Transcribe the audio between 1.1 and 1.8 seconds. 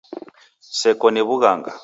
ni sa w'ughanga.